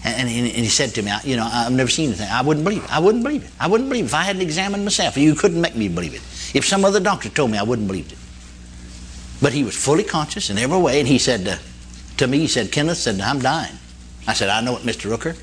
And, 0.04 0.28
and, 0.28 0.46
and 0.46 0.56
he 0.56 0.68
said 0.68 0.90
to 0.90 1.02
me, 1.02 1.12
you 1.24 1.36
know, 1.36 1.48
I've 1.50 1.72
never 1.72 1.90
seen 1.90 2.08
anything. 2.08 2.28
I 2.30 2.42
wouldn't 2.42 2.64
believe 2.64 2.84
it. 2.84 2.92
I 2.92 2.98
wouldn't 2.98 3.22
believe 3.22 3.44
it. 3.44 3.50
I 3.60 3.68
wouldn't 3.68 3.88
believe 3.88 4.04
it 4.04 4.08
if 4.08 4.14
I 4.14 4.22
hadn't 4.22 4.42
examined 4.42 4.84
myself. 4.84 5.16
You 5.16 5.34
couldn't 5.34 5.60
make 5.60 5.76
me 5.76 5.88
believe 5.88 6.14
it. 6.14 6.22
If 6.54 6.64
some 6.64 6.84
other 6.84 7.00
doctor 7.00 7.28
told 7.28 7.50
me, 7.50 7.58
I 7.58 7.62
wouldn't 7.62 7.86
believe 7.86 8.10
it. 8.10 8.18
But 9.42 9.52
he 9.52 9.62
was 9.62 9.76
fully 9.76 10.04
conscious 10.04 10.50
in 10.50 10.58
every 10.58 10.78
way, 10.78 10.98
and 10.98 11.08
he 11.08 11.18
said 11.18 11.46
uh, 11.46 11.56
to 12.20 12.26
me, 12.26 12.38
he 12.38 12.46
said, 12.46 12.70
Kenneth 12.70 12.98
said, 12.98 13.18
I'm 13.20 13.40
dying. 13.40 13.74
I 14.26 14.34
said, 14.34 14.50
I 14.50 14.60
know 14.60 14.76
it, 14.76 14.82
Mr. 14.82 15.10
Rooker. 15.10 15.36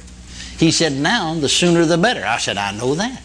He 0.59 0.71
said, 0.71 0.93
now 0.93 1.33
the 1.33 1.49
sooner 1.49 1.85
the 1.85 1.97
better. 1.97 2.23
I 2.23 2.37
said, 2.37 2.57
I 2.57 2.71
know 2.71 2.93
that. 2.95 3.19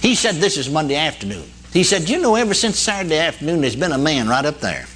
He 0.00 0.14
said, 0.14 0.36
this 0.36 0.58
is 0.58 0.70
Monday 0.70 0.96
afternoon. 0.96 1.48
He 1.72 1.82
said, 1.84 2.08
you 2.08 2.20
know, 2.20 2.34
ever 2.34 2.52
since 2.52 2.78
Saturday 2.78 3.18
afternoon, 3.18 3.62
there's 3.62 3.76
been 3.76 3.92
a 3.92 3.98
man 3.98 4.28
right 4.28 4.44
up 4.44 4.60
there. 4.60 4.86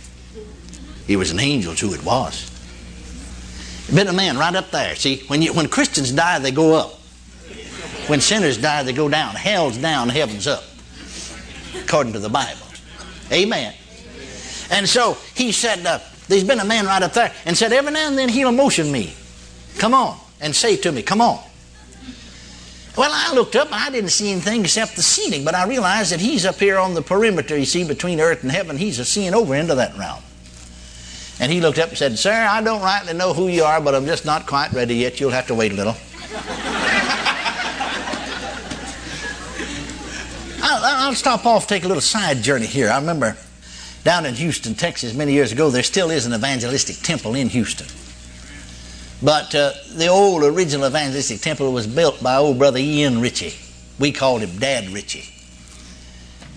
He 1.06 1.16
was 1.16 1.30
an 1.30 1.40
angel, 1.40 1.72
who 1.72 1.94
it 1.94 2.04
was. 2.04 2.50
Been 3.92 4.08
a 4.08 4.12
man 4.12 4.36
right 4.36 4.54
up 4.54 4.70
there. 4.70 4.94
See, 4.94 5.22
when, 5.28 5.40
you, 5.40 5.54
when 5.54 5.68
Christians 5.68 6.12
die, 6.12 6.38
they 6.38 6.50
go 6.50 6.74
up. 6.74 7.00
When 8.08 8.20
sinners 8.20 8.58
die, 8.58 8.82
they 8.82 8.92
go 8.92 9.08
down. 9.08 9.34
Hell's 9.36 9.78
down, 9.78 10.10
heaven's 10.10 10.46
up, 10.46 10.64
according 11.82 12.12
to 12.12 12.18
the 12.18 12.28
Bible. 12.28 12.66
Amen. 13.30 13.74
And 14.70 14.88
so 14.88 15.16
he 15.34 15.52
said, 15.52 15.84
uh, 15.86 15.98
There's 16.32 16.44
been 16.44 16.60
a 16.60 16.64
man 16.64 16.86
right 16.86 17.02
up 17.02 17.12
there, 17.12 17.30
and 17.44 17.54
said, 17.54 17.74
Every 17.74 17.92
now 17.92 18.08
and 18.08 18.16
then 18.16 18.30
he'll 18.30 18.52
motion 18.52 18.90
me. 18.90 19.12
Come 19.76 19.92
on. 19.92 20.18
And 20.40 20.56
say 20.56 20.76
to 20.78 20.90
me, 20.90 21.02
Come 21.02 21.20
on. 21.20 21.38
Well, 22.96 23.10
I 23.12 23.34
looked 23.34 23.54
up 23.54 23.66
and 23.66 23.74
I 23.74 23.90
didn't 23.90 24.10
see 24.10 24.32
anything 24.32 24.62
except 24.62 24.96
the 24.96 25.02
ceiling, 25.02 25.44
but 25.44 25.54
I 25.54 25.66
realized 25.66 26.10
that 26.12 26.20
he's 26.20 26.46
up 26.46 26.56
here 26.56 26.78
on 26.78 26.94
the 26.94 27.02
perimeter, 27.02 27.58
you 27.58 27.66
see, 27.66 27.86
between 27.86 28.18
earth 28.18 28.42
and 28.42 28.50
heaven. 28.50 28.78
He's 28.78 28.98
a 28.98 29.04
seeing 29.04 29.34
over 29.34 29.54
into 29.54 29.74
that 29.74 29.96
realm. 29.98 30.22
And 31.38 31.52
he 31.52 31.60
looked 31.60 31.78
up 31.78 31.90
and 31.90 31.98
said, 31.98 32.18
Sir, 32.18 32.32
I 32.32 32.62
don't 32.62 32.80
rightly 32.80 33.12
know 33.12 33.34
who 33.34 33.48
you 33.48 33.64
are, 33.64 33.80
but 33.82 33.94
I'm 33.94 34.06
just 34.06 34.24
not 34.24 34.46
quite 34.46 34.72
ready 34.72 34.96
yet. 34.96 35.20
You'll 35.20 35.32
have 35.32 35.48
to 35.48 35.54
wait 35.54 35.72
a 35.72 35.74
little. 35.74 35.96
I'll, 40.64 41.08
I'll, 41.08 41.14
stop 41.14 41.44
off, 41.44 41.66
take 41.66 41.84
a 41.84 41.88
little 41.88 42.00
side 42.00 42.42
journey 42.42 42.66
here. 42.66 42.88
I 42.88 42.98
remember 42.98 43.36
down 44.04 44.26
in 44.26 44.34
Houston, 44.34 44.74
Texas, 44.74 45.14
many 45.14 45.32
years 45.32 45.52
ago, 45.52 45.70
there 45.70 45.82
still 45.82 46.10
is 46.10 46.26
an 46.26 46.34
evangelistic 46.34 46.96
temple 46.96 47.34
in 47.34 47.48
Houston. 47.48 47.86
But 49.22 49.54
uh, 49.54 49.72
the 49.94 50.08
old 50.08 50.42
original 50.42 50.86
evangelistic 50.86 51.40
temple 51.40 51.72
was 51.72 51.86
built 51.86 52.22
by 52.22 52.36
old 52.36 52.58
brother 52.58 52.78
Ian 52.78 53.20
Ritchie. 53.20 53.54
We 53.98 54.10
called 54.10 54.40
him 54.40 54.58
Dad 54.58 54.88
Ritchie 54.88 55.32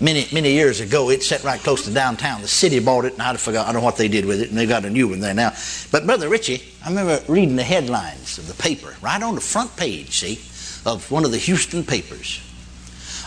many 0.00 0.26
many 0.32 0.52
years 0.52 0.80
ago. 0.80 1.10
It 1.10 1.22
sat 1.22 1.44
right 1.44 1.60
close 1.60 1.84
to 1.84 1.92
downtown. 1.92 2.42
The 2.42 2.48
city 2.48 2.78
bought 2.80 3.04
it, 3.04 3.14
and 3.14 3.22
I 3.22 3.36
forgot. 3.36 3.68
I 3.68 3.72
don't 3.72 3.80
know 3.82 3.84
what 3.84 3.96
they 3.96 4.08
did 4.08 4.24
with 4.24 4.40
it, 4.40 4.48
and 4.48 4.58
they 4.58 4.66
got 4.66 4.84
a 4.84 4.90
new 4.90 5.08
one 5.08 5.20
there 5.20 5.34
now. 5.34 5.52
But 5.90 6.06
Brother 6.06 6.28
Ritchie, 6.28 6.62
I 6.84 6.88
remember 6.88 7.20
reading 7.28 7.56
the 7.56 7.62
headlines 7.62 8.38
of 8.38 8.48
the 8.48 8.54
paper 8.54 8.94
right 9.00 9.22
on 9.22 9.34
the 9.34 9.40
front 9.40 9.76
page, 9.76 10.18
see, 10.18 10.40
of 10.88 11.10
one 11.10 11.24
of 11.24 11.30
the 11.30 11.38
Houston 11.38 11.84
papers. 11.84 12.40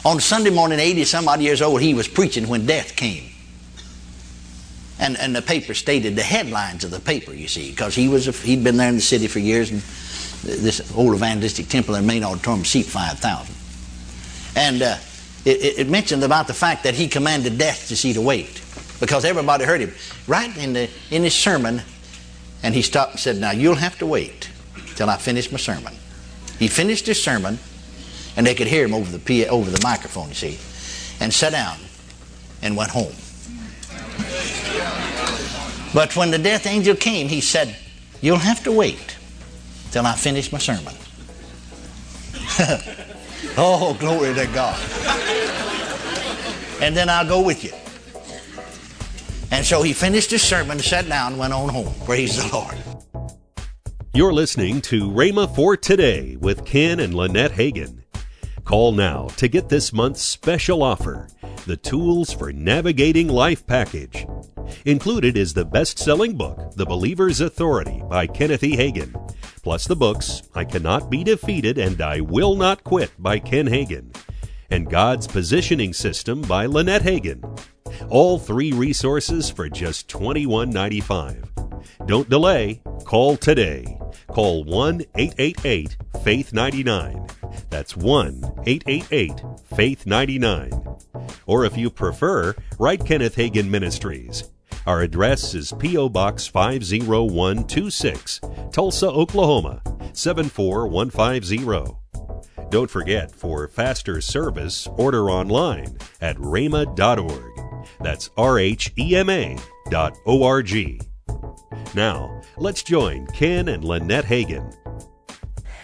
On 0.06 0.20
Sunday 0.20 0.50
morning, 0.50 0.80
80 0.80 1.06
some 1.06 1.28
odd 1.28 1.42
years 1.42 1.62
old, 1.62 1.82
he 1.82 1.94
was 1.94 2.08
preaching 2.08 2.48
when 2.48 2.66
death 2.66 2.96
came. 2.96 3.24
And, 5.00 5.18
and 5.18 5.34
the 5.34 5.42
paper 5.42 5.74
stated 5.74 6.16
the 6.16 6.24
headlines 6.24 6.84
of 6.84 6.92
the 6.92 7.00
paper, 7.00 7.34
you 7.34 7.48
see, 7.48 7.72
because 7.72 7.96
he 7.96 8.10
was 8.10 8.28
a, 8.28 8.32
he'd 8.32 8.64
been 8.64 8.76
there 8.76 8.90
in 8.90 8.96
the 8.96 9.02
city 9.02 9.28
for 9.28 9.40
years, 9.40 9.72
and 9.72 9.82
this 10.44 10.96
old 10.96 11.16
evangelistic 11.16 11.68
temple 11.70 11.96
in 11.96 12.06
main 12.06 12.24
auditorium 12.24 12.66
seat 12.66 12.86
5,000. 12.86 13.56
And 14.56 14.82
uh, 14.82 14.98
it, 15.46 15.80
it, 15.80 15.90
mentioned 15.90 16.24
about 16.24 16.48
the 16.48 16.54
fact 16.54 16.84
that 16.84 16.96
he 16.96 17.08
commanded 17.08 17.58
death 17.58 17.88
to 17.88 17.96
see 17.96 18.14
to 18.14 18.22
wait 18.22 18.62
because 19.00 19.26
everybody 19.26 19.64
heard 19.66 19.82
him. 19.82 19.94
Right 20.28 20.56
in 20.58 20.74
the 20.74 20.90
in 21.12 21.24
his 21.24 21.34
sermon 21.34 21.82
and 22.64 22.76
he 22.76 22.82
stopped 22.82 23.12
and 23.12 23.20
said 23.20 23.38
now 23.38 23.52
you'll 23.52 23.76
have 23.76 23.98
to 24.00 24.06
wait 24.06 24.50
till 24.96 25.10
i 25.10 25.18
finish 25.18 25.52
my 25.52 25.58
sermon. 25.58 25.94
He 26.58 26.68
finished 26.68 27.06
his 27.06 27.22
sermon 27.22 27.58
and 28.36 28.46
they 28.46 28.56
could 28.56 28.68
hear 28.68 28.84
him 28.84 28.94
over 28.94 29.18
the 29.18 29.48
over 29.48 29.70
the 29.70 29.82
microphone 29.82 30.30
you 30.30 30.36
see 30.36 30.60
and 31.24 31.34
sat 31.34 31.52
down 31.52 31.78
and 32.62 32.76
went 32.76 32.92
home 32.92 33.14
but 35.94 36.16
when 36.16 36.32
the 36.32 36.38
death 36.38 36.66
angel 36.66 36.96
came 36.96 37.28
he 37.28 37.42
said 37.42 37.76
you'll 38.22 38.38
have 38.38 38.64
to 38.64 38.72
wait 38.72 39.18
till 39.92 40.06
i 40.06 40.14
finish 40.16 40.52
my 40.52 40.60
sermon 40.60 40.94
Oh, 43.58 43.94
glory 44.00 44.34
to 44.36 44.46
God. 44.48 44.80
And 46.82 46.96
then 46.96 47.10
I'll 47.10 47.28
go 47.28 47.42
with 47.42 47.64
you. 47.64 47.72
And 49.52 49.66
so 49.66 49.82
he 49.82 49.94
finished 49.94 50.32
his 50.32 50.42
sermon, 50.42 50.80
sat 50.80 51.08
down, 51.08 51.38
went 51.38 51.54
on 51.54 51.70
home. 51.70 51.94
Praise 52.06 52.38
the 52.38 52.50
Lord. 52.54 52.78
You're 54.14 54.34
listening 54.34 54.82
to 54.82 55.10
Rhema 55.10 55.54
for 55.54 55.76
Today 55.76 56.36
with 56.38 56.66
Ken 56.66 57.00
and 57.00 57.14
Lynette 57.14 57.52
Hagin. 57.52 58.04
Call 58.64 58.92
now 58.92 59.28
to 59.38 59.48
get 59.48 59.70
this 59.70 59.92
month's 59.92 60.22
special 60.22 60.84
offer 60.84 61.28
the 61.66 61.78
Tools 61.78 62.32
for 62.32 62.54
Navigating 62.54 63.28
Life 63.28 63.68
package. 63.68 64.26
Included 64.86 65.36
is 65.36 65.54
the 65.54 65.66
best 65.66 66.00
selling 66.00 66.38
book, 66.38 66.72
The 66.76 66.86
Believer's 66.86 67.42
Authority 67.42 68.02
by 68.10 68.28
Kenneth 68.28 68.64
E. 68.64 68.78
Hagin, 68.78 69.14
plus 69.62 69.86
the 69.86 69.96
books 69.96 70.44
I 70.56 70.64
Cannot 70.64 71.10
Be 71.10 71.24
Defeated 71.24 71.78
and 71.78 72.02
I 72.02 72.22
Will 72.22 72.56
Not 72.56 72.86
Quit 72.86 73.12
by 73.20 73.40
Ken 73.40 73.68
Hagin, 73.68 74.16
and 74.70 74.90
God's 74.90 75.28
Positioning 75.28 75.92
System 75.94 76.42
by 76.44 76.66
Lynette 76.66 77.02
Hagin. 77.02 77.44
All 78.08 78.40
three 78.40 78.72
resources 78.72 79.50
for 79.50 79.68
just 79.68 80.08
$21.95. 80.08 81.50
Don't 82.08 82.30
delay. 82.30 82.82
Call 83.04 83.36
today. 83.36 84.00
Call 84.28 84.64
1 84.64 85.02
888 85.16 85.98
Faith 86.24 86.54
99. 86.54 87.28
That's 87.70 87.98
1 87.98 88.62
888 88.66 89.42
Faith 89.76 90.06
99. 90.06 90.72
Or 91.48 91.66
if 91.66 91.76
you 91.76 91.90
prefer, 91.90 92.56
write 92.78 93.06
Kenneth 93.06 93.36
Hagin 93.36 93.70
Ministries. 93.70 94.50
Our 94.86 95.02
address 95.02 95.54
is 95.54 95.74
P.O. 95.78 96.10
Box 96.10 96.48
50126, 96.48 98.42
Tulsa, 98.72 99.08
Oklahoma 99.08 99.82
74150. 100.14 101.96
Don't 102.70 102.90
forget, 102.90 103.32
for 103.32 103.68
faster 103.68 104.22
service, 104.22 104.88
order 104.98 105.30
online 105.30 105.98
at 106.22 106.38
rhema.org. 106.38 107.88
That's 108.00 108.30
R 108.38 108.60
H 108.60 108.94
E 108.98 109.16
M 109.16 109.30
A 109.30 109.58
dot 109.90 110.18
O 110.26 110.44
R 110.44 110.62
G. 110.62 111.02
Now, 111.96 112.42
let's 112.58 112.84
join 112.84 113.26
Ken 113.28 113.68
and 113.68 113.84
Lynette 113.84 114.26
Hagin. 114.26 114.76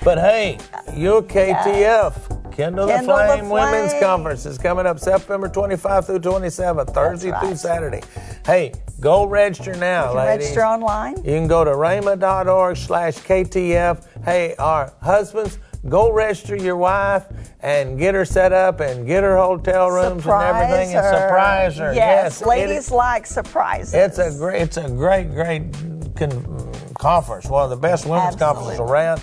But 0.03 0.19
hey, 0.19 0.59
you're 0.95 1.23
KTF. 1.23 2.53
Kindle, 2.55 2.87
Kindle 2.87 2.87
the, 2.87 3.03
Flame 3.03 3.39
the 3.39 3.45
Flame 3.45 3.49
Women's 3.49 3.93
Conference 3.99 4.45
is 4.45 4.57
coming 4.57 4.85
up 4.85 4.99
September 4.99 5.49
25 5.49 6.05
through 6.05 6.19
27, 6.19 6.87
Thursday 6.87 7.31
right. 7.31 7.41
through 7.41 7.55
Saturday. 7.55 8.01
Hey, 8.45 8.71
go 8.99 9.25
register 9.25 9.75
now, 9.75 10.11
you 10.11 10.17
ladies. 10.17 10.45
Register 10.45 10.65
online. 10.65 11.17
You 11.17 11.23
can 11.23 11.47
go 11.47 11.63
to 11.63 11.71
rhema.org 11.71 12.77
slash 12.77 13.15
KTF. 13.15 14.23
Hey, 14.23 14.55
our 14.57 14.93
husbands, 15.01 15.59
go 15.87 16.11
register 16.11 16.55
your 16.55 16.77
wife 16.77 17.25
and 17.61 17.97
get 17.97 18.15
her 18.15 18.25
set 18.25 18.53
up 18.53 18.79
and 18.79 19.05
get 19.05 19.23
her 19.23 19.37
hotel 19.37 19.89
rooms 19.89 20.23
surprise 20.23 20.55
and 20.55 20.63
everything 20.63 20.95
her. 20.95 21.01
and 21.01 21.17
surprise 21.17 21.77
her. 21.77 21.93
Yes, 21.93 22.39
yes 22.39 22.45
ladies 22.45 22.91
it, 22.91 22.95
like 22.95 23.25
surprises. 23.25 23.93
It's 23.93 24.17
a 24.17 24.31
great, 24.37 24.61
it's 24.61 24.77
a 24.77 24.89
great, 24.89 25.31
great 25.31 25.71
con- 26.15 26.71
conference. 26.97 27.47
One 27.47 27.63
of 27.63 27.69
the 27.69 27.75
best 27.75 28.05
women's 28.05 28.35
Absolutely. 28.41 28.77
conferences 28.77 28.79
around. 28.79 29.21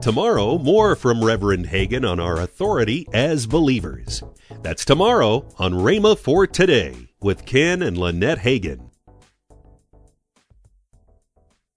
Tomorrow, 0.00 0.58
more 0.58 0.96
from 0.96 1.22
Reverend 1.22 1.66
Hagin 1.66 2.08
on 2.08 2.18
our 2.18 2.40
authority 2.40 3.06
as 3.12 3.46
believers. 3.46 4.22
That's 4.62 4.84
tomorrow 4.84 5.46
on 5.58 5.74
Rhema 5.74 6.18
for 6.18 6.46
Today 6.46 7.11
with 7.22 7.44
Ken 7.46 7.82
and 7.82 7.98
Lynette 7.98 8.38
Hagin. 8.38 8.91